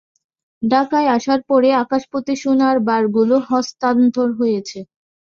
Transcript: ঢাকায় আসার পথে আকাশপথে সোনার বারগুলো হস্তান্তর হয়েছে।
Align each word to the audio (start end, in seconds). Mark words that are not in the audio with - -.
ঢাকায় 0.63 1.09
আসার 1.15 1.39
পথে 1.49 1.71
আকাশপথে 1.83 2.33
সোনার 2.41 2.77
বারগুলো 2.87 3.35
হস্তান্তর 3.49 4.27
হয়েছে। 4.39 4.79